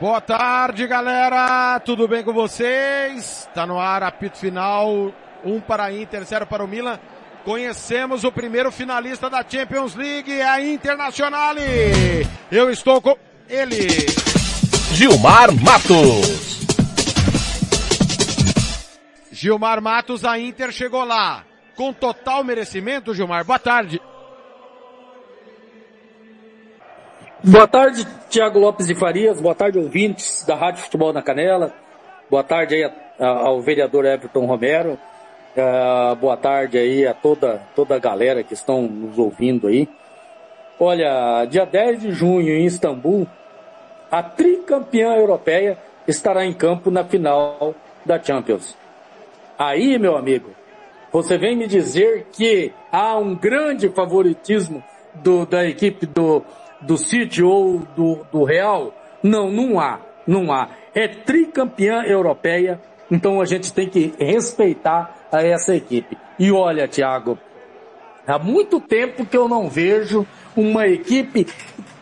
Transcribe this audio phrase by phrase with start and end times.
[0.00, 1.80] Boa tarde, galera.
[1.80, 3.48] Tudo bem com vocês?
[3.52, 5.12] Tá no ar apito final.
[5.44, 7.00] Um para a Inter, zero para o Milan.
[7.44, 11.60] Conhecemos o primeiro finalista da Champions League, a Internazionale.
[12.50, 13.16] Eu estou com
[13.48, 13.88] ele.
[14.92, 16.58] Gilmar Matos.
[19.32, 21.44] Gilmar Matos, a Inter chegou lá.
[21.74, 23.44] Com total merecimento, Gilmar.
[23.44, 24.00] Boa tarde.
[27.44, 29.40] Boa tarde, Tiago Lopes de Farias.
[29.40, 31.72] Boa tarde, ouvintes da Rádio Futebol na Canela.
[32.28, 34.98] Boa tarde aí ao vereador Everton Romero.
[35.56, 39.88] Uh, boa tarde aí a toda, toda a galera que estão nos ouvindo aí.
[40.80, 43.24] Olha, dia 10 de junho em Istambul,
[44.10, 45.78] a tricampeã europeia
[46.08, 47.72] estará em campo na final
[48.04, 48.76] da Champions.
[49.56, 50.50] Aí, meu amigo,
[51.12, 54.82] você vem me dizer que há um grande favoritismo
[55.14, 56.44] do, da equipe do,
[56.80, 58.94] do City ou do, do Real?
[59.22, 60.70] Não, não há, não há.
[60.94, 66.16] É tricampeã europeia, então a gente tem que respeitar essa equipe.
[66.38, 67.38] E olha, Thiago,
[68.26, 70.26] há muito tempo que eu não vejo
[70.56, 71.46] uma equipe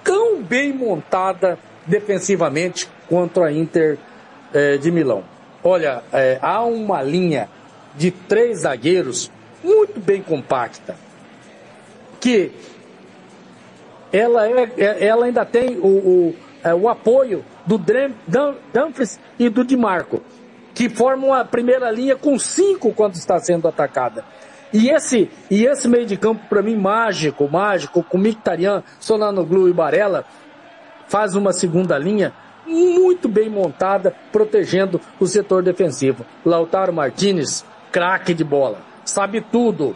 [0.03, 3.99] tão bem montada defensivamente quanto a Inter
[4.53, 5.25] eh, de Milão.
[5.63, 7.49] Olha, eh, há uma linha
[7.97, 9.31] de três zagueiros
[9.65, 10.97] muito bem compacta,
[12.21, 12.53] que
[14.17, 17.79] ela, é, é, ela ainda tem o, o, é, o apoio do
[18.73, 20.23] Dumfries e do Di Marco,
[20.75, 24.25] que formam a primeira linha com cinco quando está sendo atacada.
[24.73, 29.73] E esse, e esse meio de campo, para mim, mágico, mágico, com Mictarian, Solanoglu e
[29.73, 30.25] Barella,
[31.09, 32.33] faz uma segunda linha
[32.67, 36.27] muito bem montada, protegendo o setor defensivo.
[36.45, 39.95] Lautaro Martinez, craque de bola, sabe tudo.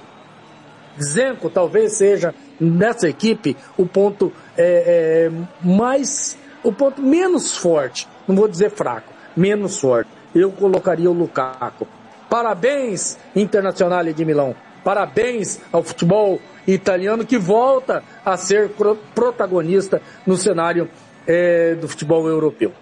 [1.03, 8.37] Zenko talvez seja nessa equipe o ponto é, é, mais, o ponto menos forte, não
[8.37, 10.11] vou dizer fraco, menos forte.
[10.35, 11.87] Eu colocaria o Lukaku.
[12.29, 14.55] Parabéns, Internacional de Milão.
[14.85, 18.71] Parabéns ao futebol italiano que volta a ser
[19.15, 20.89] protagonista no cenário
[21.27, 22.73] é, do futebol europeu.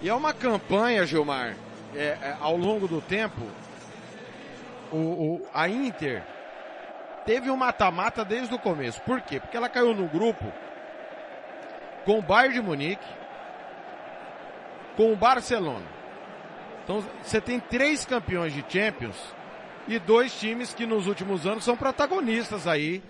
[0.00, 1.56] E é uma campanha, Gilmar,
[1.96, 3.40] é, é, ao longo do tempo,
[4.92, 6.22] o, o, a Inter
[7.24, 9.00] teve um mata-mata desde o começo.
[9.02, 9.40] Por quê?
[9.40, 10.44] Porque ela caiu no grupo
[12.04, 13.06] com o Bayern de Munique,
[14.96, 15.86] com o Barcelona.
[16.84, 19.16] Então você tem três campeões de Champions
[19.88, 23.02] e dois times que nos últimos anos são protagonistas aí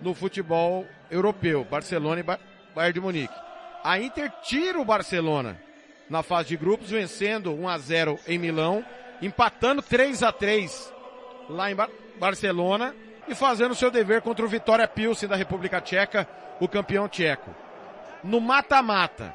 [0.00, 3.34] no futebol europeu, Barcelona e Bayern de Munique.
[3.82, 5.56] A Inter tira o Barcelona
[6.08, 8.84] na fase de grupos, vencendo 1 a 0 em Milão,
[9.20, 10.92] empatando 3 a 3
[11.48, 12.94] lá em Bar Barcelona
[13.28, 16.26] e fazendo seu dever contra o Vitória Pilsen da República Tcheca,
[16.60, 17.50] o campeão tcheco.
[18.22, 19.34] No mata-mata,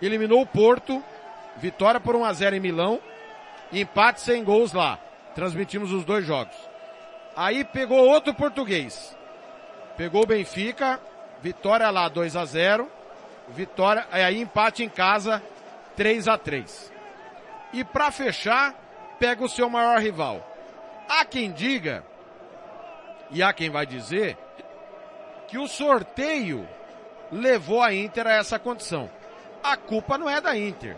[0.00, 1.02] eliminou o Porto,
[1.56, 3.00] vitória por 1 a 0 em Milão,
[3.72, 4.98] empate sem gols lá.
[5.34, 6.56] Transmitimos os dois jogos.
[7.36, 9.16] Aí pegou outro português.
[9.96, 11.00] Pegou o Benfica,
[11.40, 12.90] vitória lá 2 a 0,
[13.48, 15.42] vitória, aí empate em casa
[15.96, 16.92] 3 a 3.
[17.72, 18.74] E para fechar,
[19.18, 20.46] pega o seu maior rival.
[21.08, 22.04] Há quem diga
[23.34, 24.38] e há quem vai dizer
[25.48, 26.66] que o sorteio
[27.32, 29.10] levou a Inter a essa condição.
[29.62, 30.96] A culpa não é da Inter.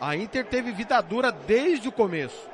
[0.00, 2.50] A Inter teve vida dura desde o começo.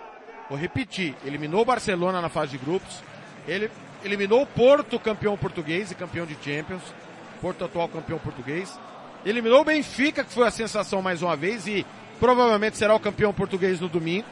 [0.50, 3.02] Vou repetir, eliminou o Barcelona na fase de grupos,
[3.46, 3.70] ele
[4.04, 6.82] eliminou o Porto, campeão português e campeão de Champions,
[7.40, 8.78] Porto atual campeão português,
[9.24, 11.86] eliminou o Benfica, que foi a sensação mais uma vez e
[12.20, 14.26] provavelmente será o campeão português no domingo,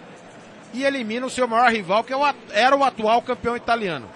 [0.74, 4.15] e elimina o seu maior rival, que é era o atual campeão italiano.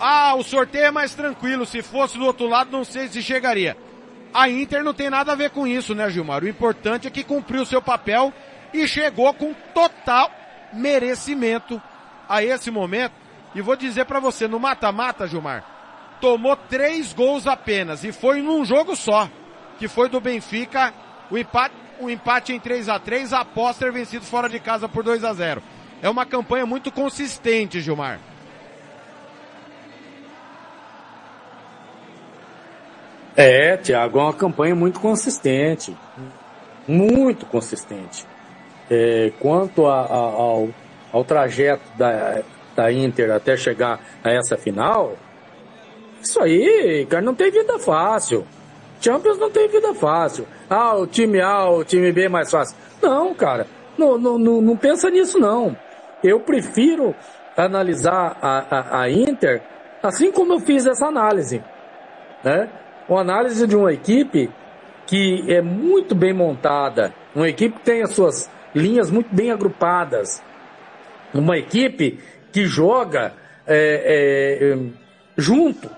[0.00, 1.64] Ah, o sorteio é mais tranquilo.
[1.64, 3.76] Se fosse do outro lado, não sei se chegaria.
[4.32, 6.44] A Inter não tem nada a ver com isso, né, Gilmar?
[6.44, 8.32] O importante é que cumpriu seu papel
[8.72, 10.30] e chegou com total
[10.72, 11.80] merecimento
[12.28, 13.14] a esse momento.
[13.54, 15.64] E vou dizer para você, no mata-mata, Gilmar,
[16.20, 19.30] tomou três gols apenas e foi num jogo só,
[19.78, 20.92] que foi do Benfica,
[21.30, 25.02] o empate, o empate em 3 a 3 após ter vencido fora de casa por
[25.02, 25.62] 2 a 0.
[26.02, 28.20] É uma campanha muito consistente, Gilmar.
[33.36, 35.94] É, Thiago, é uma campanha muito consistente.
[36.88, 38.26] Muito consistente.
[38.90, 40.68] É, quanto a, a, ao,
[41.12, 42.42] ao trajeto da,
[42.74, 45.16] da Inter até chegar a essa final,
[46.22, 48.46] isso aí, cara, não tem vida fácil.
[49.00, 50.46] Champions não tem vida fácil.
[50.70, 52.76] Ah, o time A, o time B é mais fácil.
[53.02, 53.66] Não, cara,
[53.98, 55.76] não, não, não, não pensa nisso não.
[56.24, 57.14] Eu prefiro
[57.54, 59.62] analisar a, a, a Inter
[60.02, 61.62] assim como eu fiz essa análise.
[62.42, 62.68] Né?
[63.08, 64.50] Uma análise de uma equipe
[65.06, 70.42] que é muito bem montada, uma equipe que tem as suas linhas muito bem agrupadas,
[71.32, 72.18] uma equipe
[72.52, 73.32] que joga
[73.66, 74.78] é, é,
[75.36, 75.88] junto,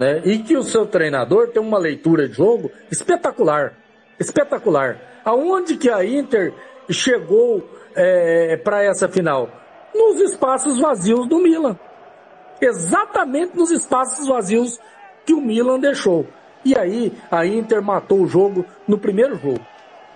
[0.00, 0.22] né?
[0.24, 3.74] e que o seu treinador tem uma leitura de jogo espetacular,
[4.18, 4.98] espetacular.
[5.24, 6.54] Aonde que a Inter
[6.88, 9.50] chegou é, para essa final?
[9.94, 11.78] Nos espaços vazios do Milan.
[12.60, 14.78] Exatamente nos espaços vazios
[15.26, 16.26] que o Milan deixou.
[16.68, 19.60] E aí a Inter matou o jogo no primeiro jogo.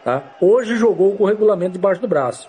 [0.04, 0.22] Tá?
[0.38, 2.46] Hoje jogou com o regulamento debaixo do braço.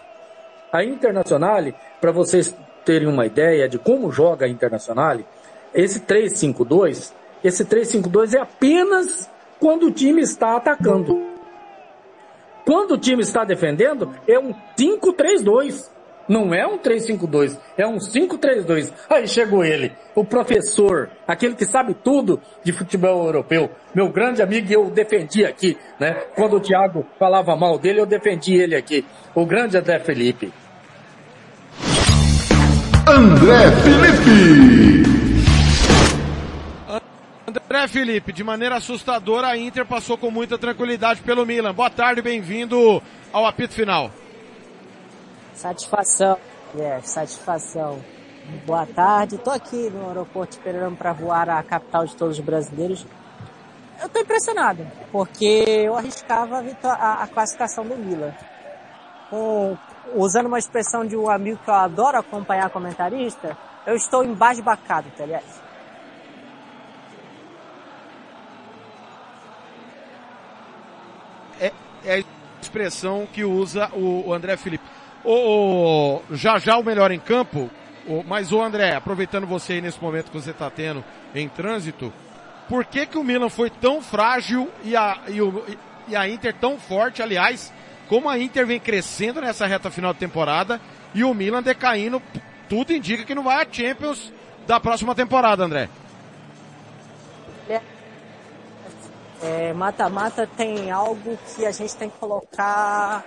[0.73, 2.53] A Internazionale, para vocês
[2.83, 5.25] terem uma ideia de como joga a Internazionale,
[5.73, 11.21] esse 3-5-2, esse 3-5-2 é apenas quando o time está atacando.
[12.65, 15.89] Quando o time está defendendo, é um 5-3-2.
[16.27, 18.93] Não é um 352, é um 532.
[19.09, 24.69] Aí chegou ele, o professor, aquele que sabe tudo de futebol europeu, meu grande amigo
[24.69, 26.13] e eu defendi aqui, né?
[26.35, 29.05] Quando o Thiago falava mal dele, eu defendi ele aqui.
[29.35, 30.53] O grande André Felipe.
[33.05, 35.03] André Felipe!
[37.45, 41.73] André Felipe, de maneira assustadora, a Inter passou com muita tranquilidade pelo Milan.
[41.73, 43.03] Boa tarde, bem-vindo
[43.33, 44.09] ao apito final.
[45.53, 46.37] Satisfação,
[46.77, 47.99] é, satisfação.
[48.65, 53.05] Boa tarde, tô aqui no aeroporto esperando para voar a capital de todos os brasileiros.
[54.01, 58.33] Eu tô impressionado, porque eu arriscava a, a classificação do Milan.
[59.29, 59.77] Com,
[60.15, 65.25] usando uma expressão de um amigo que eu adoro acompanhar comentarista, eu estou embasbacado, tá
[65.25, 65.45] ligado?
[71.61, 71.71] É,
[72.03, 72.23] é a
[72.61, 74.83] expressão que usa o, o André Felipe.
[75.23, 77.69] O, o, já já o melhor em campo,
[78.07, 81.03] o, mas o André, aproveitando você aí nesse momento que você está tendo
[81.33, 82.11] em trânsito,
[82.67, 85.63] por que que o Milan foi tão frágil e a, e, o,
[86.07, 87.71] e a Inter tão forte, aliás,
[88.07, 90.79] como a Inter vem crescendo nessa reta final de temporada
[91.13, 92.21] e o Milan decaindo,
[92.67, 94.31] tudo indica que não vai a Champions
[94.67, 95.89] da próxima temporada, André.
[99.43, 103.25] É, mata-mata é, tem algo que a gente tem que colocar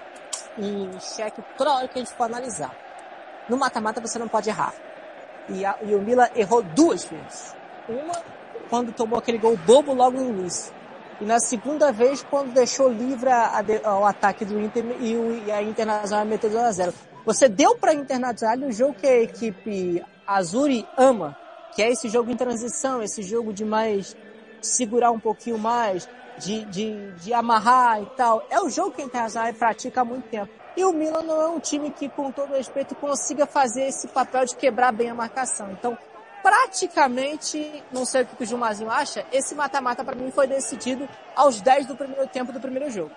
[0.58, 2.74] em xeque toda hora que a gente for analisar.
[3.48, 4.74] No mata-mata você não pode errar.
[5.48, 7.54] E, a, e o Milan errou duas vezes.
[7.88, 8.14] Uma,
[8.68, 10.72] quando tomou aquele gol bobo logo no início.
[11.20, 15.44] E na segunda vez, quando deixou livre a, a, o ataque do Inter e, o,
[15.46, 16.94] e a Internacional meteu 2 a 0
[17.24, 21.36] Você deu para a Internacional o jogo que a equipe Azuri ama,
[21.74, 24.16] que é esse jogo em transição, esse jogo de mais
[24.60, 28.46] segurar um pouquinho mais, de, de, de amarrar e tal.
[28.50, 30.50] É o jogo que a Internacional pratica há muito tempo.
[30.76, 34.44] E o Milan não é um time que, com todo respeito, consiga fazer esse papel
[34.44, 35.70] de quebrar bem a marcação.
[35.72, 35.96] Então,
[36.42, 41.60] praticamente, não sei o que o Gilmazinho acha, esse mata-mata para mim foi decidido aos
[41.60, 43.10] 10 do primeiro tempo do primeiro jogo.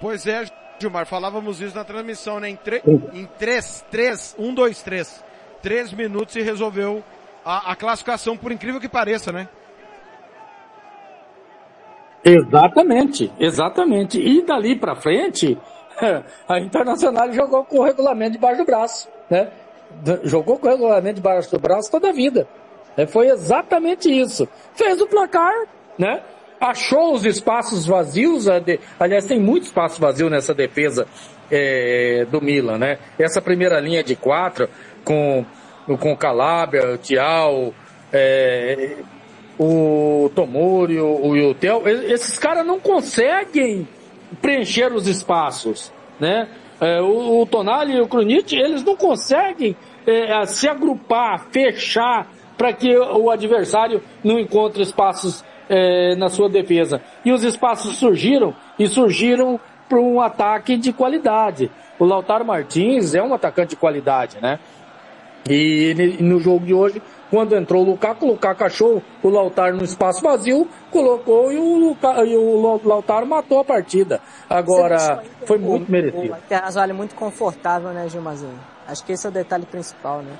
[0.00, 0.44] Pois é,
[0.78, 2.48] Gilmar, falávamos isso na transmissão, né?
[2.48, 2.82] Em, tre
[3.12, 5.24] em 3, 3, 1, 2, 3.
[5.62, 7.02] 3 minutos e resolveu
[7.44, 9.48] a, a classificação, por incrível que pareça, né?
[12.28, 14.20] Exatamente, exatamente.
[14.20, 15.58] E dali para frente,
[16.48, 19.48] a Internacional jogou com o regulamento debaixo do braço, né?
[20.24, 22.46] Jogou com o regulamento debaixo do braço toda a vida.
[22.96, 24.46] É, foi exatamente isso.
[24.74, 25.54] Fez o placar,
[25.98, 26.20] né?
[26.60, 28.46] Achou os espaços vazios,
[28.98, 31.06] aliás, tem muito espaço vazio nessa defesa
[31.50, 32.98] é, do Milan, né?
[33.18, 34.68] Essa primeira linha de quatro,
[35.04, 35.46] com,
[36.00, 37.72] com Calabria, Tial,
[38.12, 38.96] é,
[39.58, 43.88] o Tomori, o, Yutel, esses caras não conseguem
[44.40, 46.48] preencher os espaços, né?
[46.80, 52.72] É, o, o Tonali e o Krunic, eles não conseguem é, se agrupar, fechar, para
[52.72, 57.00] que o adversário não encontre espaços é, na sua defesa.
[57.24, 61.70] E os espaços surgiram, e surgiram para um ataque de qualidade.
[61.98, 64.58] O Lautaro Martins é um atacante de qualidade, né?
[65.48, 67.00] E no jogo de hoje
[67.30, 71.76] quando entrou o Lukaku, o Lukaku achou o Lautaro no espaço vazio, colocou e o,
[71.76, 74.20] Luka, e o Lautaro matou a partida.
[74.48, 76.32] Agora, foi muito merecido.
[76.32, 78.58] O Internacional é muito confortável, né, Gilmazinho?
[78.86, 80.32] Acho que esse é o detalhe principal, né?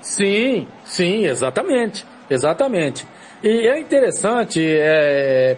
[0.00, 2.06] Sim, sim, exatamente.
[2.28, 3.06] Exatamente.
[3.42, 5.56] E é interessante, é,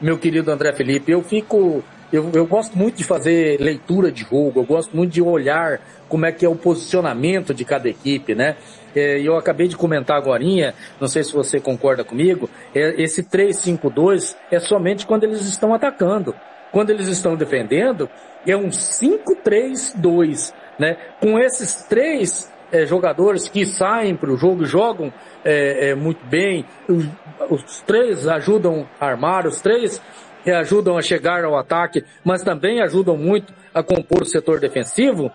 [0.00, 4.60] meu querido André Felipe, eu fico, eu, eu gosto muito de fazer leitura de jogo,
[4.60, 8.56] eu gosto muito de olhar como é que é o posicionamento de cada equipe, né?
[8.94, 10.44] É, eu acabei de comentar agora,
[11.00, 16.34] não sei se você concorda comigo, é, esse 3-5-2 é somente quando eles estão atacando.
[16.70, 18.08] Quando eles estão defendendo,
[18.46, 20.96] é um 5-3-2, né?
[21.20, 25.12] Com esses três é, jogadores que saem para o jogo e jogam
[25.44, 27.06] é, é, muito bem, os,
[27.50, 30.00] os, três ajudam a armar, os três
[30.50, 35.30] ajudam a chegar ao ataque, mas também ajudam muito a compor o setor defensivo,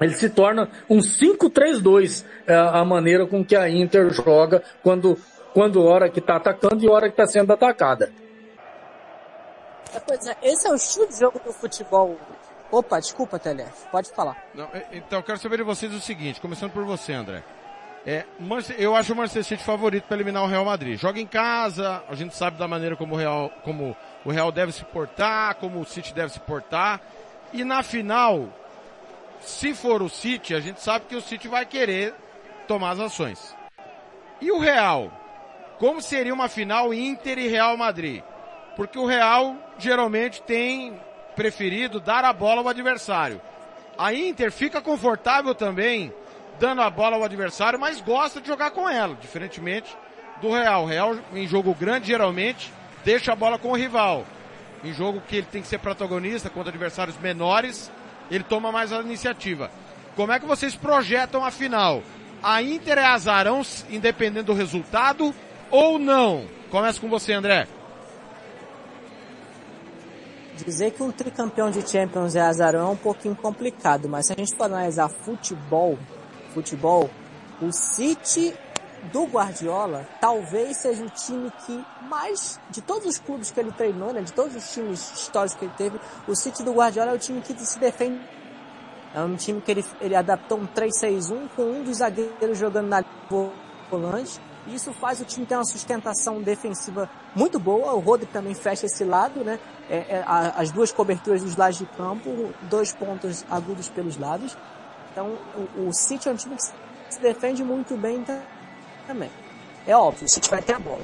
[0.00, 5.18] ele se torna um 5-3-2, é, a maneira com que a Inter joga quando,
[5.52, 8.12] quando hora que está atacando e hora que está sendo atacada.
[9.94, 12.16] É, pois é, esse é o estilo de jogo do futebol.
[12.70, 14.36] Opa, desculpa, Telef, pode falar.
[14.54, 17.42] Não, então, eu quero saber de vocês o seguinte, começando por você, André.
[18.06, 18.24] É,
[18.78, 20.98] eu acho o Manchester City favorito para eliminar o Real Madrid.
[20.98, 24.72] Joga em casa, a gente sabe da maneira como o Real, como o Real deve
[24.72, 27.00] se portar, como o City deve se portar.
[27.52, 28.48] E na final,
[29.40, 32.14] se for o City, a gente sabe que o City vai querer
[32.66, 33.56] tomar as ações.
[34.40, 35.10] E o Real?
[35.78, 38.22] Como seria uma final Inter e Real Madrid?
[38.76, 40.98] Porque o Real geralmente tem
[41.34, 43.40] preferido dar a bola ao adversário.
[43.96, 46.12] A Inter fica confortável também
[46.58, 49.96] dando a bola ao adversário, mas gosta de jogar com ela, diferentemente
[50.40, 50.82] do Real.
[50.84, 52.72] O Real em jogo grande geralmente
[53.04, 54.24] deixa a bola com o rival.
[54.84, 57.90] Em jogo que ele tem que ser protagonista contra adversários menores,
[58.30, 59.70] ele toma mais a iniciativa.
[60.14, 62.02] Como é que vocês projetam a final?
[62.42, 65.34] A Inter é azarão, independente do resultado,
[65.70, 66.46] ou não?
[66.70, 67.66] Começa com você, André.
[70.64, 74.36] Dizer que um tricampeão de Champions é azarão é um pouquinho complicado, mas se a
[74.36, 75.98] gente for analisar futebol,
[76.52, 77.08] futebol,
[77.62, 78.54] o City
[79.12, 84.12] do Guardiola talvez seja o time que mais, de todos os clubes que ele treinou,
[84.12, 87.18] né, de todos os times históricos que ele teve, o City do Guardiola é o
[87.18, 88.20] time que se defende.
[89.14, 93.04] É um time que ele, ele adaptou um 3-6-1 com um dos zagueiros jogando na
[93.90, 94.40] volante.
[94.66, 97.94] E isso faz o time ter uma sustentação defensiva muito boa.
[97.94, 99.58] O Rodri também fecha esse lado, né?
[99.88, 104.56] É, é, as duas coberturas dos lados de campo, dois pontos agudos pelos lados.
[105.10, 105.38] Então,
[105.76, 108.22] o, o City é um time que se defende muito bem
[109.06, 109.30] também.
[109.86, 111.00] É óbvio, o City vai ter a bola.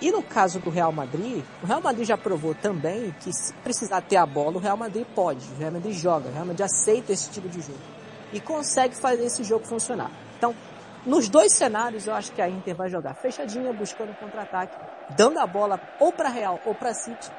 [0.00, 4.00] E no caso do Real Madrid, o Real Madrid já provou também que se precisar
[4.00, 5.46] ter a bola, o Real Madrid pode.
[5.52, 7.78] O Real Madrid joga, o Real Madrid aceita esse tipo de jogo.
[8.32, 10.10] E consegue fazer esse jogo funcionar.
[10.38, 10.54] Então,
[11.04, 14.74] nos dois cenários, eu acho que a Inter vai jogar fechadinha, buscando contra-ataque,
[15.16, 17.30] dando a bola ou para Real ou para City.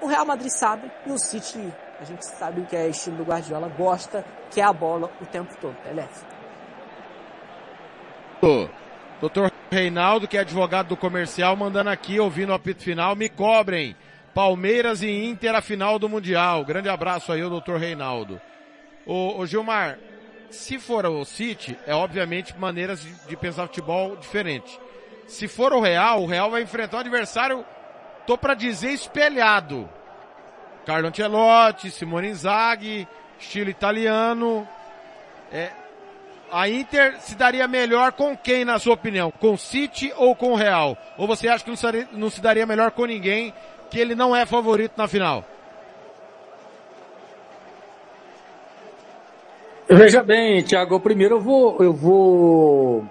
[0.00, 3.68] O Real Madrid sabe e o City, a gente sabe que é estilo do Guardiola,
[3.68, 5.76] gosta que é a bola o tempo todo.
[5.84, 6.24] Telef.
[9.20, 13.94] Doutor Reinaldo, que é advogado do comercial, mandando aqui, ouvindo o apito final, me cobrem.
[14.34, 16.64] Palmeiras e Inter a final do Mundial.
[16.64, 18.40] Grande abraço aí, o doutor Reinaldo.
[19.06, 19.98] O, Gilmar,
[20.50, 24.78] se for o City, é obviamente maneiras de, de pensar futebol diferente.
[25.26, 27.64] Se for o Real, o Real vai enfrentar um adversário,
[28.26, 29.88] tô para dizer, espelhado.
[30.84, 33.06] Carlo Ancelotti, Simone Inzaghi,
[33.38, 34.66] estilo italiano.
[35.52, 35.70] É,
[36.52, 39.30] a Inter se daria melhor com quem, na sua opinião?
[39.30, 40.96] Com City ou com Real?
[41.16, 43.54] Ou você acha que não, seria, não se daria melhor com ninguém,
[43.90, 45.44] que ele não é favorito na final?
[49.88, 53.04] Veja bem, Thiago, primeiro eu vou, eu vou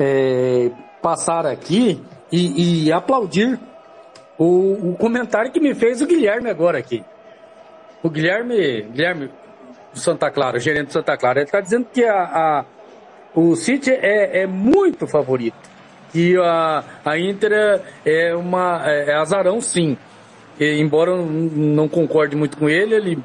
[0.00, 0.70] é,
[1.02, 3.60] passar aqui e, e aplaudir
[4.38, 7.04] o, o, comentário que me fez o Guilherme agora aqui.
[8.02, 9.30] O Guilherme, Guilherme
[9.92, 12.64] Santa Clara, gerente do Santa Clara, ele está dizendo que a, a,
[13.34, 15.74] o City é, é muito favorito.
[16.14, 19.98] E a, a Inter é, uma, é, é azarão sim.
[20.60, 23.18] E, embora eu não concorde muito com ele, ele,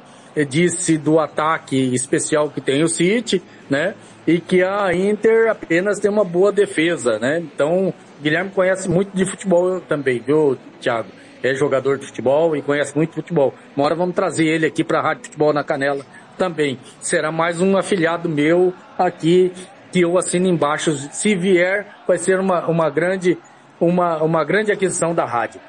[0.47, 3.93] disse do ataque especial que tem o City, né?
[4.25, 7.39] E que a Inter apenas tem uma boa defesa, né?
[7.39, 11.09] Então, Guilherme conhece muito de futebol também, viu, Thiago?
[11.43, 13.53] É jogador de futebol e conhece muito futebol.
[13.75, 16.05] Uma hora vamos trazer ele aqui para a Rádio Futebol na Canela
[16.37, 16.77] também.
[16.99, 19.51] Será mais um afiliado meu aqui
[19.91, 20.91] que eu assino embaixo.
[21.11, 23.37] Se vier, vai ser uma, uma grande,
[23.79, 25.59] uma, uma grande aquisição da rádio.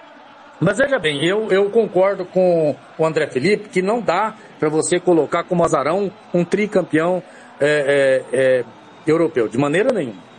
[0.60, 5.00] Mas veja bem, eu, eu concordo com o André Felipe que não dá para você
[5.00, 7.22] colocar como azarão um tricampeão
[7.58, 8.64] é, é, é,
[9.06, 10.30] europeu, de maneira nenhuma.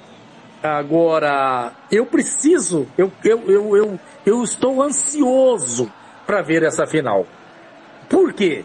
[0.61, 5.91] Agora, eu preciso, eu, eu, eu, eu, eu estou ansioso
[6.27, 7.25] para ver essa final.
[8.07, 8.63] Por quê?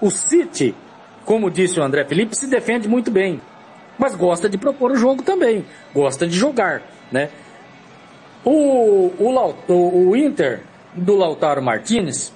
[0.00, 0.76] O City,
[1.24, 3.40] como disse o André Felipe, se defende muito bem
[3.98, 7.30] mas gosta de propor o jogo também, gosta de jogar, né?
[8.44, 10.60] O, o, o Inter
[10.94, 12.32] do Lautaro Martinez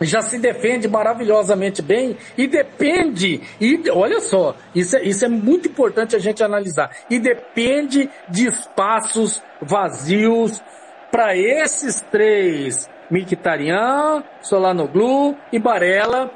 [0.00, 5.68] já se defende maravilhosamente bem e depende, e olha só, isso é, isso é muito
[5.68, 10.62] importante a gente analisar, e depende de espaços vazios
[11.10, 16.30] para esses três, Mkhitaryan, Solanoglu e Barella,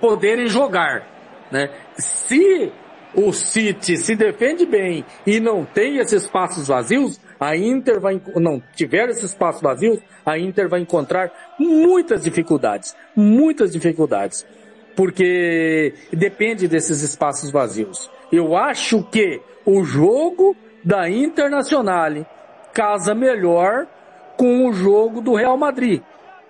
[0.00, 1.04] poderem jogar,
[1.50, 1.70] né?
[1.96, 2.72] Se
[3.18, 8.62] o City se defende bem e não tem esses espaços vazios, a Inter vai, não
[8.76, 14.46] tiver esses espaços vazios, a Inter vai encontrar muitas dificuldades, muitas dificuldades,
[14.94, 18.08] porque depende desses espaços vazios.
[18.30, 22.24] Eu acho que o jogo da Internacional
[22.72, 23.88] casa melhor
[24.36, 26.02] com o jogo do Real Madrid.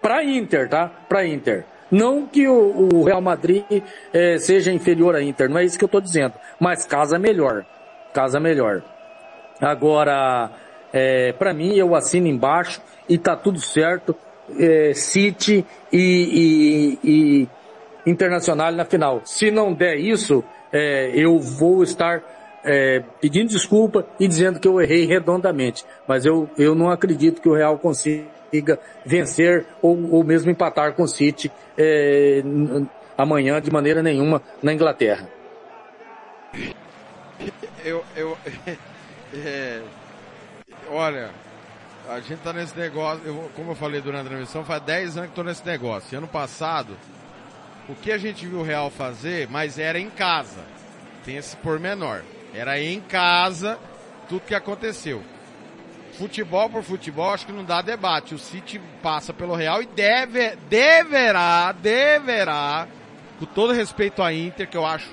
[0.02, 0.86] Para Inter, tá?
[1.08, 1.64] Para Inter.
[1.90, 3.64] Não que o, o Real Madrid
[4.12, 6.34] eh, seja inferior à Inter, não é isso que eu estou dizendo.
[6.60, 7.64] Mas casa melhor.
[8.12, 8.82] Casa melhor.
[9.60, 10.50] Agora,
[10.92, 14.14] é, para mim, eu assino embaixo e tá tudo certo.
[14.58, 17.48] É, City e, e, e
[18.10, 19.20] Internacional na final.
[19.24, 20.42] Se não der isso,
[20.72, 22.22] é, eu vou estar
[22.64, 25.84] é, pedindo desculpa e dizendo que eu errei redondamente.
[26.06, 28.24] Mas eu, eu não acredito que o Real consiga
[29.04, 32.42] vencer ou, ou mesmo empatar com o City é,
[33.16, 35.28] amanhã de maneira nenhuma na Inglaterra.
[37.84, 38.36] Eu, eu,
[39.34, 39.80] é,
[40.90, 41.30] olha,
[42.08, 45.30] a gente tá nesse negócio, eu- como eu falei durante a transmissão, faz 10 anos
[45.30, 46.14] que tô nesse negócio.
[46.14, 46.96] E ano passado,
[47.88, 50.60] o que a gente viu o Real fazer, mas era em casa.
[51.24, 52.22] Tem esse pormenor.
[52.54, 53.78] Era em casa
[54.28, 55.22] tudo que aconteceu.
[56.18, 58.34] Futebol por futebol, acho que não dá debate.
[58.34, 62.88] O City passa pelo Real e deve, deverá, deverá,
[63.38, 65.08] com todo respeito à Inter, que eu acho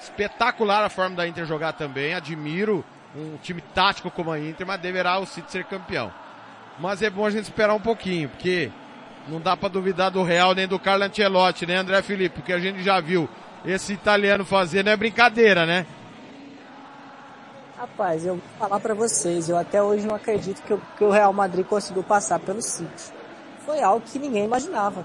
[0.00, 2.14] espetacular a forma da Inter jogar também.
[2.14, 2.82] Admiro
[3.14, 6.10] um time tático como a Inter, mas deverá o City ser campeão.
[6.78, 8.70] Mas é bom a gente esperar um pouquinho, porque
[9.28, 12.36] não dá pra duvidar do Real nem do Carlo Ancelotti, né, André Felipe?
[12.36, 13.28] Porque a gente já viu
[13.62, 15.84] esse italiano fazer, não é brincadeira, né?
[17.80, 21.10] Rapaz, eu vou falar pra vocês, eu até hoje não acredito que, o- que o
[21.10, 23.10] Real Madrid conseguiu passar pelo City.
[23.64, 25.02] Foi algo que ninguém imaginava.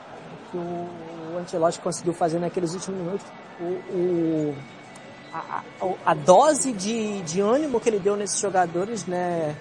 [0.52, 0.90] Que o,
[1.34, 3.26] o Ancelotti conseguiu fazer naqueles últimos minutos.
[3.62, 4.56] O, o-
[5.34, 9.56] a, a- a dose de, de ânimo que ele deu nesses jogadores, né?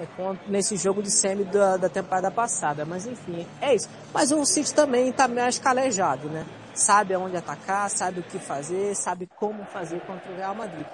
[0.00, 0.06] é,
[0.48, 2.84] nesse jogo de semi da, da temporada passada.
[2.84, 3.88] Mas enfim, é isso.
[4.12, 6.44] Mas o City também tá mais calejado, né?
[6.74, 10.86] Sabe aonde atacar, sabe o que fazer, sabe como fazer contra o Real Madrid.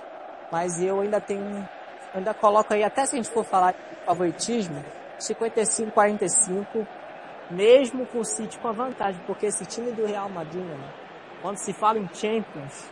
[0.51, 1.69] Mas eu ainda tenho,
[2.15, 4.83] ainda coloco aí, até se a gente for falar de favoritismo,
[5.19, 6.87] 55, 45,
[7.51, 10.85] mesmo com o City com a vantagem, porque esse time do Real Madrid, mano,
[11.43, 12.89] quando se fala em Champions,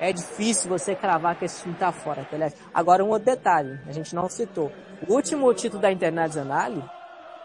[0.00, 2.52] é difícil você cravar que esse time tá fora, Pelé.
[2.72, 4.72] Agora um outro detalhe, a gente não citou.
[5.06, 6.82] O último título da Internazionale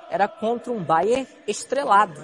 [0.10, 2.22] era contra um Bayern estrelado.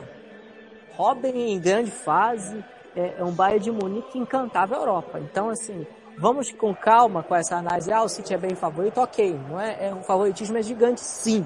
[0.91, 2.63] Robin em grande fase,
[2.95, 5.19] é, é um Bayern de Munique que encantava a Europa.
[5.19, 5.87] Então, assim,
[6.19, 7.91] vamos com calma com essa análise.
[7.91, 9.39] Ah, o City é bem favorito, ok.
[9.49, 11.45] Não é, é, o favoritismo é gigante, sim.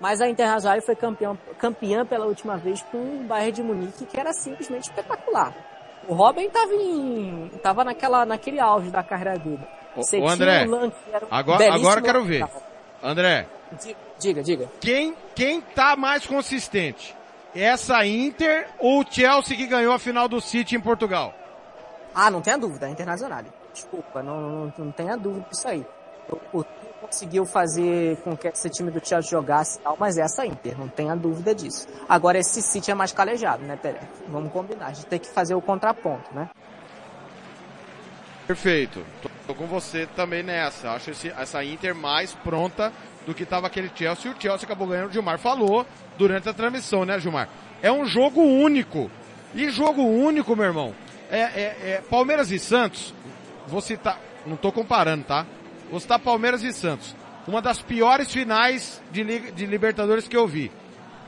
[0.00, 4.18] Mas a Internazionale foi campeão, campeã pela última vez com um Bayern de Munique que
[4.18, 5.52] era simplesmente espetacular.
[6.06, 9.60] O Robin estava em, tava naquela, naquele auge da carreira dele.
[9.96, 12.46] Você André, o Lan, que era um agora- agora quero ver.
[13.02, 13.46] André,
[13.82, 14.68] Di- Diga, diga.
[14.80, 17.14] quem, quem tá mais consistente?
[17.54, 21.34] Essa Inter ou o Chelsea que ganhou a final do City em Portugal?
[22.14, 23.42] Ah, não tenha dúvida, a Internacional.
[23.72, 25.84] Desculpa, não, não, não tenha dúvida disso aí.
[26.52, 26.64] O, o
[27.00, 31.14] conseguiu fazer com que esse time do Chelsea jogasse tal, mas essa Inter, não tenha
[31.16, 31.86] dúvida disso.
[32.08, 34.00] Agora esse City é mais calejado, né, Pelé?
[34.28, 36.50] Vamos combinar, a gente tem que fazer o contraponto, né?
[38.46, 39.04] Perfeito.
[39.22, 40.90] Tô, tô com você também nessa.
[40.92, 42.92] Acho esse- essa Inter mais pronta
[43.26, 44.30] do que estava aquele Chelsea.
[44.30, 45.10] E o Chelsea acabou ganhando.
[45.10, 45.84] O Gilmar falou
[46.16, 47.48] durante a transmissão, né, Gilmar?
[47.82, 49.10] É um jogo único.
[49.54, 50.94] E jogo único, meu irmão.
[51.30, 53.14] É, é- é Palmeiras e Santos.
[53.68, 54.18] Vou citar.
[54.46, 55.46] Não tô comparando, tá?
[55.90, 57.14] Vou citar Palmeiras e Santos.
[57.46, 60.70] Uma das piores finais de, de Libertadores que eu vi.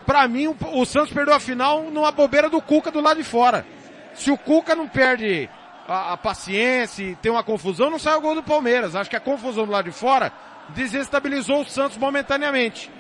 [0.07, 3.25] Pra mim, o, o Santos perdeu a final numa bobeira do Cuca do lado de
[3.25, 3.67] fora.
[4.15, 5.49] Se o Cuca não perde
[5.87, 8.97] a, a paciência e tem uma confusão, não sai o gol do Palmeiras.
[8.97, 10.33] Acho que a confusão do lado de fora
[10.71, 12.91] desestabilizou o Santos momentaneamente.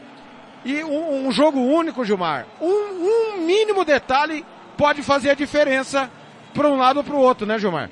[0.64, 4.44] E um, um jogo único, Gilmar, um, um mínimo detalhe
[4.76, 6.11] pode fazer a diferença
[6.53, 7.90] para um lado ou para o outro, né, Gilmar?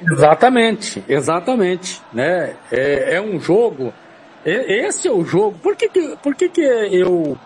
[0.00, 2.54] Exatamente, exatamente, né?
[2.70, 3.92] É, é um jogo,
[4.44, 5.58] e- esse é o jogo.
[5.58, 7.38] Por que que, por que, que eu,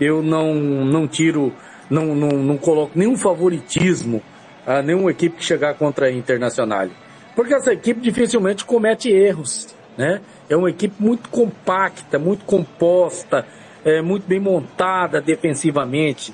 [0.00, 1.52] eu não, não tiro,
[1.90, 4.22] não, não, não coloco nenhum favoritismo
[4.66, 6.88] a nenhuma equipe que chegar contra a Internacional?
[7.36, 9.74] Porque essa equipe dificilmente comete erros.
[9.96, 10.20] né?
[10.48, 13.46] É uma equipe muito compacta, muito composta,
[13.84, 16.32] é, muito bem montada defensivamente,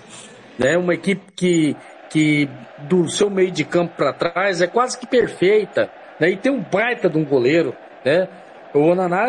[0.58, 0.76] né?
[0.76, 1.76] Uma equipe que,
[2.08, 6.30] que do seu meio de campo para trás é quase que perfeita, né?
[6.30, 8.28] E tem um baita de um goleiro, né?
[8.74, 9.28] O Onaná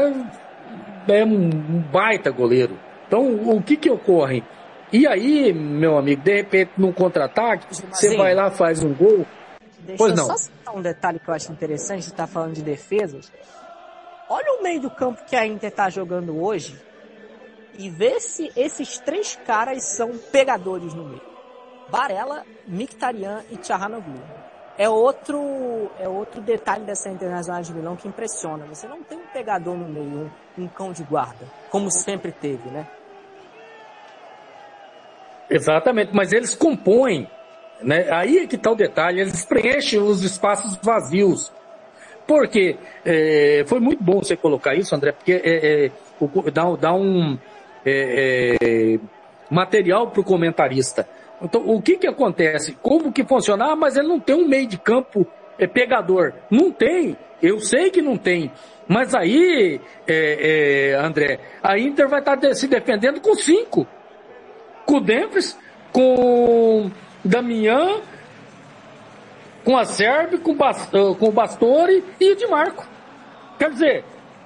[1.08, 1.50] é um
[1.92, 2.78] baita goleiro.
[3.08, 4.44] Então, o que que ocorre?
[4.92, 9.26] E aí, meu amigo, de repente, num contra-ataque, você vai lá, faz um gol.
[9.80, 10.26] Deixa Pois eu não.
[10.26, 13.32] só citar um detalhe que eu acho interessante, você tá falando de defesas.
[14.30, 16.80] Olha o meio do campo que a Inter tá jogando hoje
[17.78, 21.22] e vê se esses três caras são pegadores no meio.
[21.89, 24.21] Varela, Mkhitaryan e Tchahanoglu.
[24.78, 28.65] É outro, é outro detalhe dessa Internacional de Milão que impressiona.
[28.67, 32.69] Você não tem um pegador no meio, um, um cão de guarda, como sempre teve,
[32.69, 32.88] né?
[35.49, 37.28] Exatamente, mas eles compõem,
[37.82, 38.10] né?
[38.12, 41.52] Aí é que tá o detalhe, eles preenchem os espaços vazios.
[42.28, 46.93] Porque é, foi muito bom você colocar isso, André, porque é, é, o- dá, dá
[46.93, 47.38] um
[47.84, 48.99] é, é,
[49.49, 51.08] material para o comentarista.
[51.41, 52.78] Então, o que que acontece?
[52.82, 53.71] Como que funciona?
[53.71, 55.25] Ah, mas ele não tem um meio de campo
[55.58, 56.34] é, pegador.
[56.49, 57.17] Não tem.
[57.41, 58.52] Eu sei que não tem.
[58.88, 63.88] Mas aí, é, é, André, a Inter vai estar de- se defendendo com cinco
[64.86, 65.56] com o Denfres,
[65.93, 66.89] com
[67.23, 68.02] Damian,
[69.63, 72.88] com a Serbe, com, com o Bastore e o Di Marco.
[73.60, 74.04] Quer dizer,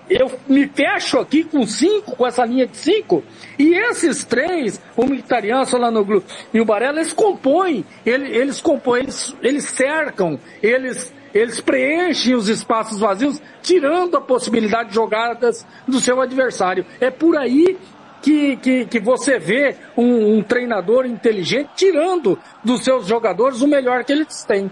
[0.09, 3.23] eu me fecho aqui com cinco, com essa linha de cinco,
[3.57, 9.03] e esses três, o Mkhitaryan, o Solanoglu e o Barella, eles compõem, ele- eles compõem,
[9.03, 15.99] eles, eles cercam, eles, eles preenchem os espaços vazios, tirando a possibilidade de jogadas do
[15.99, 16.85] seu adversário.
[16.99, 17.77] É por aí
[18.21, 24.03] que, que, que você vê um, um treinador inteligente tirando dos seus jogadores o melhor
[24.03, 24.69] que eles têm.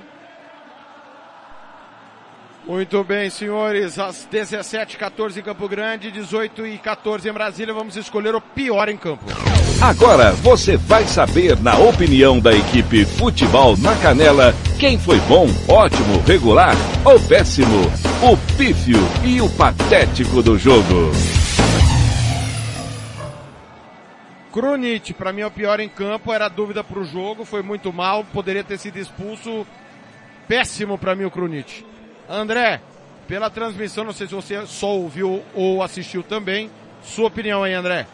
[2.65, 3.97] Muito bem, senhores.
[3.97, 8.97] Às 17h14 em Campo Grande, 18 e 14 em Brasília, vamos escolher o pior em
[8.97, 9.26] campo.
[9.82, 16.21] Agora você vai saber, na opinião da equipe Futebol na Canela, quem foi bom, ótimo,
[16.21, 17.86] regular ou péssimo,
[18.21, 21.12] o pífio e o patético do jogo.
[24.54, 28.24] Krunic, pra mim é o pior em campo, era dúvida pro jogo, foi muito mal,
[28.24, 29.65] poderia ter sido expulso.
[30.47, 31.86] Péssimo pra mim o Krunic.
[32.32, 32.82] André,
[33.28, 36.72] pela transmissão, não sei se você só ouviu ou assistiu também,
[37.04, 38.08] sua opinião aí, André.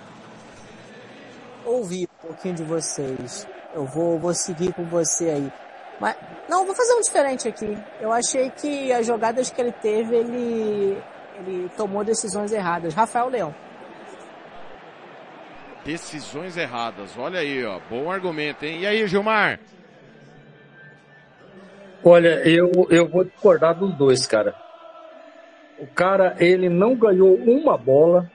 [1.65, 3.47] Ouvi um pouquinho de vocês.
[3.73, 5.51] Eu vou, vou seguir com você aí.
[5.99, 6.15] Mas,
[6.49, 7.77] não, vou fazer um diferente aqui.
[7.99, 10.97] Eu achei que as jogadas que ele teve, ele,
[11.39, 12.93] ele tomou decisões erradas.
[12.93, 13.55] Rafael Leão.
[15.83, 18.81] Decisões erradas, olha aí, ó, bom argumento, hein?
[18.81, 19.57] E aí, Gilmar?
[22.03, 24.55] Olha, eu, eu vou discordar dos dois, cara.
[25.79, 28.29] O cara, ele não ganhou uma bola.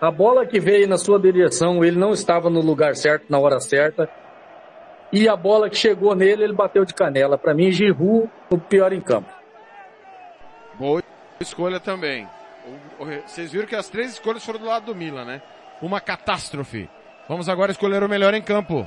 [0.00, 3.60] A bola que veio na sua direção, ele não estava no lugar certo, na hora
[3.60, 4.08] certa.
[5.12, 7.38] E a bola que chegou nele, ele bateu de canela.
[7.38, 9.32] Para mim, Giroud, o pior em campo.
[10.78, 11.02] Boa
[11.40, 12.28] escolha também.
[13.26, 15.42] Vocês viram que as três escolhas foram do lado do Milan, né?
[15.80, 16.88] Uma catástrofe.
[17.28, 18.86] Vamos agora escolher o melhor em campo.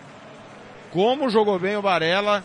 [0.91, 2.43] Como jogou bem o Barella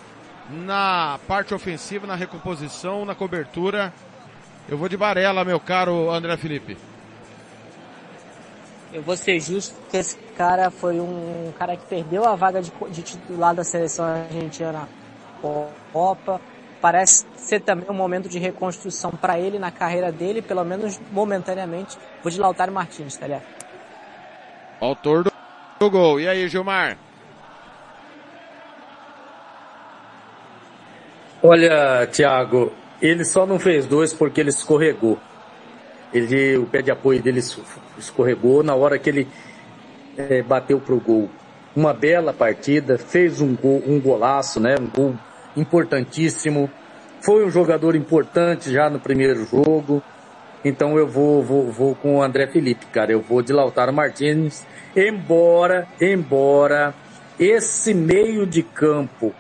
[0.49, 3.93] na parte ofensiva, na recomposição, na cobertura.
[4.69, 6.77] Eu vou de Barella, meu caro André Felipe.
[8.93, 12.73] Eu vou ser justo que esse cara foi um cara que perdeu a vaga de,
[12.91, 14.89] de titular da seleção argentina na
[15.93, 16.41] Copa.
[16.81, 21.99] Parece ser também um momento de reconstrução para ele na carreira dele, pelo menos momentaneamente.
[22.23, 23.45] Vou de Lautaro Martins, tá ligado?
[24.81, 25.25] Autor
[25.81, 26.21] do gol.
[26.21, 26.97] E aí, Gilmar?
[31.49, 35.17] Olha, Thiago, ele só não fez dois porque ele escorregou.
[36.13, 37.57] Ele, o pé de apoio dele es-
[37.97, 39.29] escorregou na hora que ele
[40.19, 41.31] eh, bateu pro gol.
[41.77, 44.75] Uma bela partida, fez um gol, um golaço, né?
[44.81, 45.15] Um gol
[45.57, 46.69] importantíssimo.
[47.25, 50.03] Foi um jogador importante já no primeiro jogo.
[50.65, 53.13] Então eu vou, vou, vou com o André Felipe, cara.
[53.13, 54.67] Eu vou de Lautaro Martins.
[54.97, 56.93] Embora, embora
[57.39, 59.33] esse meio de campo,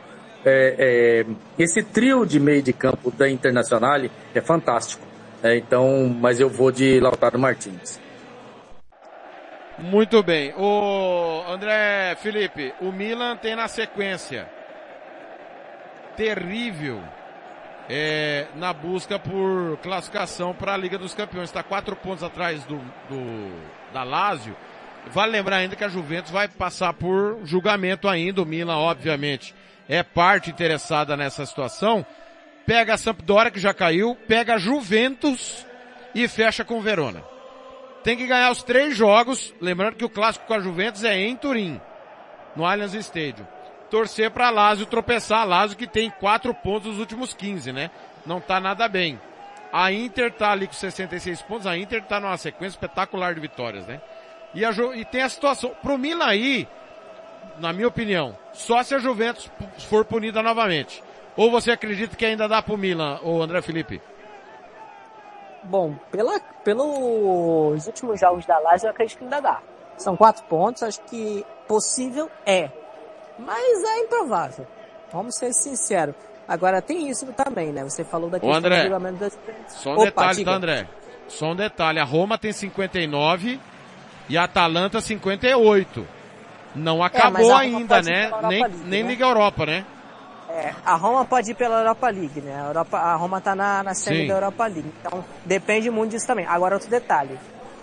[0.46, 1.26] é, é,
[1.58, 4.00] esse trio de meio de campo da Internacional
[4.32, 5.04] é fantástico.
[5.42, 8.00] É, então, mas eu vou de Lautaro Martins.
[9.78, 10.54] Muito bem.
[10.56, 14.48] O André Felipe, o Milan tem na sequência
[16.16, 17.02] terrível
[17.88, 21.50] é, na busca por classificação para a Liga dos Campeões.
[21.50, 22.76] Está quatro pontos atrás do,
[23.08, 24.56] do, da Lazio.
[25.08, 28.42] Vale lembrar ainda que a Juventus vai passar por julgamento ainda.
[28.42, 29.54] O Milan, obviamente,
[29.88, 32.04] é parte interessada nessa situação.
[32.66, 35.64] Pega a Sampdoria, que já caiu, pega a Juventus
[36.14, 37.22] e fecha com o Verona
[38.06, 41.34] tem que ganhar os três jogos, lembrando que o clássico com a Juventus é em
[41.34, 41.80] Turim,
[42.54, 43.44] no Allianz Stadium.
[43.90, 47.90] Torcer para Lazio tropeçar, Lazio que tem quatro pontos nos últimos 15, né?
[48.24, 49.20] Não tá nada bem.
[49.72, 53.84] A Inter tá ali com 66 pontos, a Inter tá numa sequência espetacular de vitórias,
[53.88, 54.00] né?
[54.54, 56.68] E, a, e tem a situação, pro Milan aí,
[57.58, 59.50] na minha opinião, só se a Juventus
[59.88, 61.02] for punida novamente.
[61.36, 64.00] Ou você acredita que ainda dá pro Milan, ou André Felipe?
[65.64, 69.60] Bom, pela, pelos últimos jogos da Lazio, eu acredito que ainda dá.
[69.98, 72.70] São quatro pontos, acho que possível é.
[73.38, 74.66] Mas é improvável.
[75.12, 76.14] Vamos ser sinceros.
[76.48, 77.82] Agora tem isso também, né?
[77.82, 79.38] Você falou da questão André, do regulamento das...
[79.68, 80.88] Só um Opa, detalhe, tá, André?
[81.28, 81.98] Só um detalhe.
[81.98, 83.60] A Roma tem 59
[84.28, 86.15] e a Atalanta 58.
[86.76, 88.30] Não é, acabou é, ainda, né?
[88.42, 89.08] Nem, League, nem né?
[89.10, 89.86] Liga Europa, né?
[90.48, 92.60] É, a Roma pode ir pela Europa League, né?
[92.60, 94.92] A, Europa, a Roma tá na, na semi da Europa League.
[95.00, 96.46] Então, depende muito disso também.
[96.46, 97.38] Agora, outro detalhe.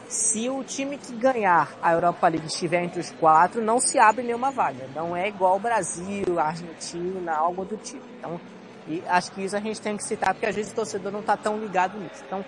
[0.07, 4.23] Se o time que ganhar a Europa League estiver entre os quatro, não se abre
[4.23, 4.87] nenhuma vaga.
[4.95, 8.03] Não é igual o Brasil, a Argentina, algo do tipo.
[8.19, 8.39] Então,
[8.87, 11.21] e acho que isso a gente tem que citar, porque às vezes o torcedor não
[11.21, 12.23] tá tão ligado nisso.
[12.25, 12.45] Então,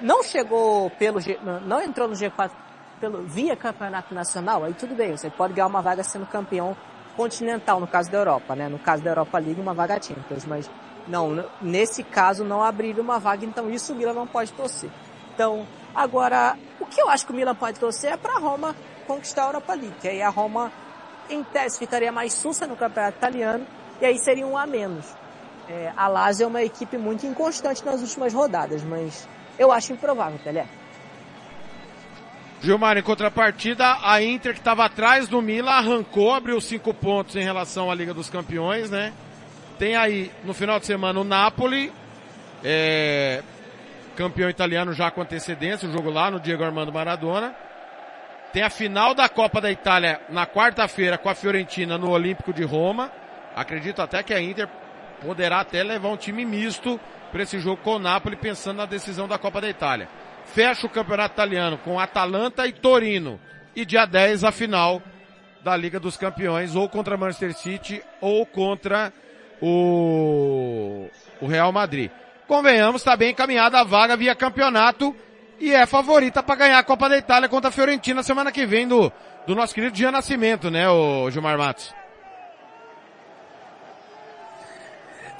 [0.00, 2.50] não chegou pelo G, não entrou no G4
[3.00, 6.76] pelo, via campeonato nacional, aí tudo bem, você pode ganhar uma vaga sendo campeão
[7.16, 8.68] continental, no caso da Europa, né?
[8.68, 10.70] No caso da Europa League, uma vaga Champions, mas
[11.08, 14.90] não, nesse caso não abriria uma vaga, então isso o Milan não pode torcer.
[15.34, 18.74] Então, agora, o que eu acho que o Milan pode torcer é para Roma
[19.06, 20.70] conquistar a Europa League, que aí a Roma,
[21.30, 23.66] em tese, ficaria mais sussa no campeonato italiano,
[24.00, 25.06] e aí seria um a menos.
[25.68, 29.28] É, a Lazio é uma equipe muito inconstante nas últimas rodadas, mas
[29.58, 30.66] eu acho improvável, Pelé.
[32.62, 37.42] Gilmar, em contrapartida, a Inter que estava atrás do Milan arrancou, abriu cinco pontos em
[37.42, 39.12] relação à Liga dos Campeões, né?
[39.78, 41.92] Tem aí, no final de semana, o Napoli,
[42.64, 43.42] é,
[44.16, 47.54] campeão italiano já com antecedência, o jogo lá no Diego Armando Maradona.
[48.54, 52.64] Tem a final da Copa da Itália na quarta-feira com a Fiorentina no Olímpico de
[52.64, 53.12] Roma.
[53.54, 54.66] Acredito até que a Inter
[55.20, 56.98] poderá até levar um time misto
[57.30, 60.08] para esse jogo com o Napoli, pensando na decisão da Copa da Itália
[60.46, 63.40] fecha o campeonato italiano com Atalanta e Torino.
[63.74, 65.02] E dia 10 a final
[65.62, 69.12] da Liga dos Campeões, ou contra Manchester City, ou contra
[69.60, 71.08] o,
[71.40, 72.10] o Real Madrid.
[72.46, 75.14] Convenhamos, está bem encaminhada a vaga via campeonato
[75.58, 78.86] e é favorita para ganhar a Copa da Itália contra a Fiorentina semana que vem
[78.86, 79.12] do,
[79.46, 81.92] do nosso querido Dia Nascimento, né, o Gilmar Matos?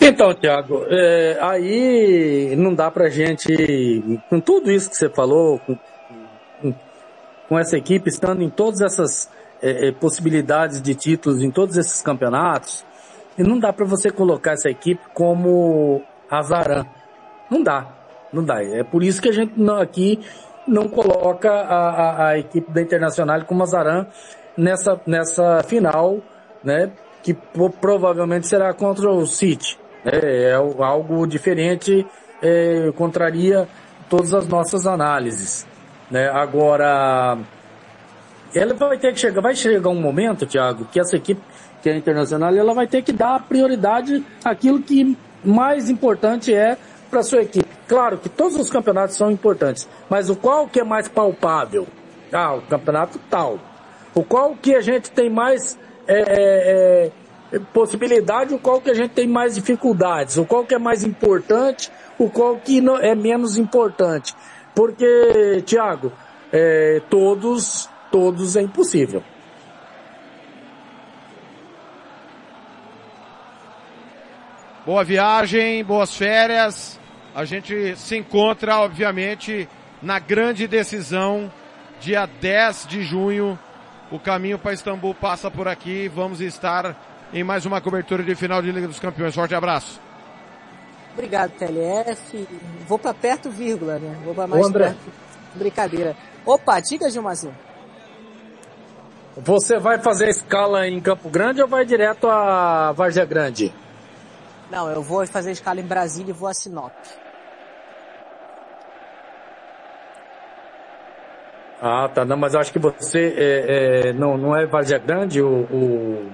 [0.09, 5.77] Então, Tiago, é, aí não dá pra gente, com tudo isso que você falou, com,
[7.49, 9.29] com, essa equipe estando em todas essas
[9.61, 12.87] é, é possibilidades de títulos, em todos esses campeonatos,
[13.37, 16.87] não dá para você colocar essa equipe como azarã.
[17.51, 17.87] Não dá,
[18.33, 18.63] não dá.
[18.63, 20.21] É por isso que a gente não, aqui
[20.69, 24.07] não coloca a, a, a equipe da Internacional como azarã
[24.57, 26.19] nessa, nessa final,
[26.63, 26.93] né?
[27.25, 27.35] Que
[27.81, 29.77] provavelmente será contra o City.
[30.07, 32.07] É, é algo diferente,
[32.41, 33.69] é, contraria
[34.09, 35.67] todas as nossas análises.
[36.11, 36.29] Né?
[36.29, 37.37] Agora,
[38.55, 41.41] ela vai ter que chegar, vai chegar um momento, Thiago, que essa equipe
[41.83, 46.77] que é internacional, ela vai ter que dar prioridade àquilo que mais importante é
[47.11, 47.69] para sua equipe.
[47.87, 51.87] Claro que todos os campeonatos são importantes, mas o qual que é mais palpável?
[52.33, 53.59] Ah, o campeonato tal.
[54.15, 57.11] O qual que a gente tem mais é, é, é
[57.73, 61.91] possibilidade, o qual que a gente tem mais dificuldades, o qual que é mais importante,
[62.19, 64.35] o qual que não, é menos importante.
[64.75, 66.13] Porque, Tiago,
[66.53, 69.23] é, todos, todos é impossível.
[74.85, 77.01] Boa viagem, boas férias.
[77.35, 79.69] A gente se encontra, obviamente,
[80.01, 81.53] na grande decisão,
[82.01, 83.59] dia 10 de junho.
[84.13, 86.07] O caminho para Istambul passa por aqui.
[86.07, 86.97] Vamos estar
[87.33, 89.35] em mais uma cobertura de final de Liga dos Campeões.
[89.35, 90.01] Forte abraço.
[91.13, 92.47] Obrigado, TLF.
[92.87, 94.17] Vou para perto, vírgula, né?
[94.25, 94.87] Vou para mais André.
[94.87, 95.13] perto.
[95.55, 96.17] Brincadeira.
[96.45, 97.57] Opa, diga, Gilmarzinho.
[99.37, 103.75] Você vai fazer a escala em Campo Grande ou vai direto a Vargia Grande?
[104.71, 106.93] Não, eu vou fazer a escala em Brasília e vou a Sinop.
[111.81, 112.25] Ah, tá.
[112.25, 116.33] Não, mas acho que você é, é, não, não é Vargia Grande o, o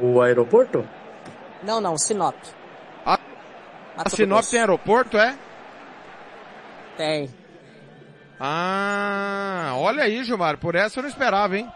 [0.00, 0.84] o aeroporto?
[1.62, 2.34] Não, não, Sinop.
[3.04, 3.18] A,
[3.96, 5.36] a Sinop tem aeroporto, é?
[6.96, 7.30] Tem.
[8.38, 11.70] Ah, olha aí, Gilmar, por essa eu não esperava, hein?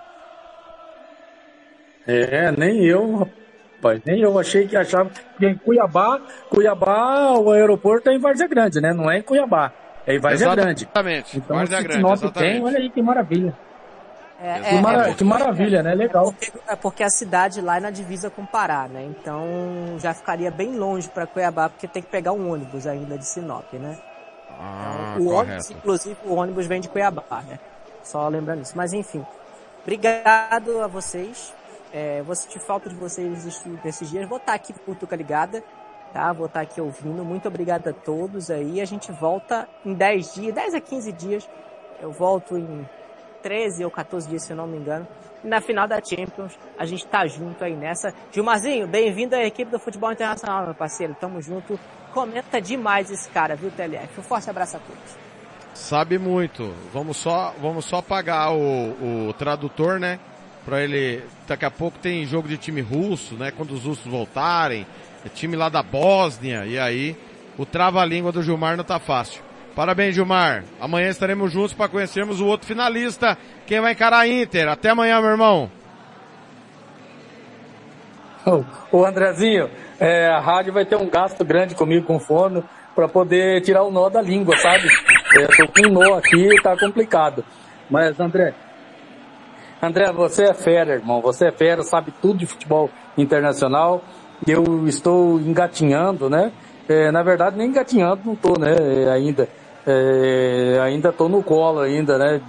[2.07, 8.11] É, nem eu, rapaz, nem eu achei que achava que em Cuiabá, Cuiabá, o aeroporto
[8.11, 8.93] é em Várzea Grande, né?
[8.93, 9.73] Não é em Cuiabá,
[10.07, 10.85] é em Várzea Grande.
[10.85, 12.53] Exatamente, então, Várzea se Grande, Sinop exatamente.
[12.53, 13.57] tem, olha aí que maravilha.
[14.40, 15.94] É, Que, mara- que maravilha, né?
[15.94, 16.25] Legal.
[16.27, 19.05] porque, é porque a cidade lá é na divisa com Pará, né?
[19.05, 19.44] Então
[19.99, 23.73] já ficaria bem longe para Cuiabá, porque tem que pegar um ônibus ainda de Sinop,
[23.75, 23.97] né?
[24.61, 25.73] Ah, o ônibus, correto.
[25.73, 27.59] inclusive, o ônibus vem de Cuiabá, né?
[28.03, 28.77] Só lembrando isso.
[28.77, 29.25] Mas enfim,
[29.83, 31.53] obrigado a vocês.
[31.92, 34.29] É, vou sentir falta de vocês esses- esses dias.
[34.29, 35.62] Vou estar aqui por Tuca Ligada,
[36.12, 36.33] tá?
[36.33, 37.25] Vou estar aqui ouvindo.
[37.25, 38.81] Muito obrigado a todos aí.
[38.81, 41.49] A gente volta em 10 dias, 10 a 15 dias.
[42.03, 42.85] Eu volto em
[43.45, 45.07] 13 ou 14 dias, se eu não me engano.
[45.45, 48.15] E na final da Champions, a gente tá junto aí nessa.
[48.33, 51.15] Gilmarzinho, bem-vindo à equipe do Futebol Internacional, meu parceiro.
[51.21, 51.79] Tamo junto.
[52.15, 54.19] Comenta demais esse cara, viu, TLF?
[54.19, 55.19] Um forte abraço a todos.
[55.75, 56.73] Sabe muito.
[56.91, 60.19] Vamos só, vamos só pagar o, o tradutor, né?
[60.65, 63.51] Pra ele, daqui a pouco tem jogo de time russo, né?
[63.51, 64.87] Quando os russos voltarem,
[65.23, 67.15] é time lá da Bósnia, e aí
[67.59, 69.44] o trava-língua do Gilmar não tá fácil.
[69.75, 70.65] Parabéns, Gilmar.
[70.81, 74.69] Amanhã estaremos juntos para conhecermos o outro finalista, quem vai encarar a Inter.
[74.69, 75.71] Até amanhã, meu irmão.
[78.93, 82.63] Ô, Andrezinho, é, a rádio vai ter um gasto grande comigo com fono
[82.95, 84.87] para poder tirar o nó da língua, sabe?
[85.35, 87.45] Eu tô com um nó aqui, tá complicado.
[87.91, 88.55] Mas, André,
[89.83, 91.21] André, você é fera, irmão.
[91.21, 94.05] Você é fera, sabe tudo de futebol internacional.
[94.47, 96.53] Eu estou engatinhando, né?
[96.89, 98.77] É, na verdade, nem engatinhando não tô, né?
[98.79, 99.49] É, ainda.
[99.87, 102.40] É, ainda tô no colo ainda, né?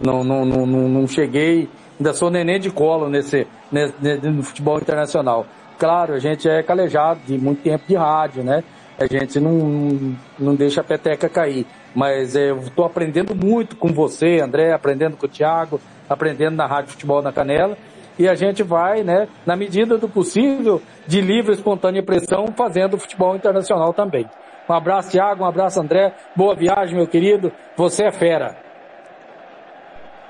[0.00, 1.68] Não, não, não, não, não cheguei.
[1.98, 3.94] Ainda sou neném de colo nesse, nesse,
[4.28, 5.46] no futebol internacional.
[5.78, 8.64] Claro, a gente é calejado de muito tempo de rádio, né?
[8.98, 11.66] A gente não, não deixa a peteca cair.
[11.94, 16.66] Mas é, eu estou aprendendo muito com você, André, aprendendo com o Thiago, aprendendo na
[16.66, 17.76] Rádio Futebol na Canela.
[18.18, 23.34] E a gente vai, né, na medida do possível, de livre, espontânea pressão, fazendo futebol
[23.34, 24.26] internacional também.
[24.72, 26.14] Um abraço, Thiago, um abraço, André.
[26.34, 27.52] Boa viagem, meu querido.
[27.76, 28.56] Você é fera.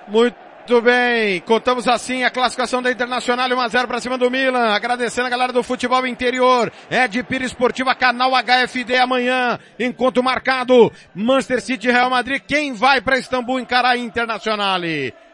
[0.08, 0.36] Muito
[0.80, 5.52] bem, contamos assim a classificação da Internacional 1x0 para cima do Milan, agradecendo a galera
[5.52, 12.40] do futebol interior, Ed Pires Esportiva, canal HFD amanhã, encontro marcado, Manchester City Real Madrid,
[12.46, 14.62] quem vai para Istambul encarar a Internacional?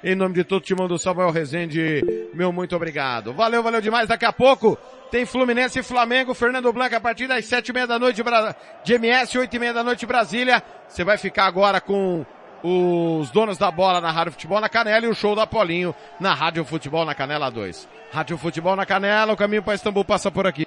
[0.02, 3.32] Em nome de todo o timão do Samuel Rezende, meu muito obrigado.
[3.34, 4.78] Valeu, valeu demais, daqui a pouco
[5.10, 8.22] tem Fluminense e Flamengo, Fernando Blanco a partir das sete e meia da noite
[8.84, 12.24] de MS, oito e meia da noite Brasília, você vai ficar agora com
[12.62, 16.34] os donos da bola na Rádio Futebol na Canela e o show da Polinho na
[16.34, 17.88] Rádio Futebol na Canela 2.
[18.12, 20.66] Rádio Futebol na Canela, o caminho para Istambul passa por aqui.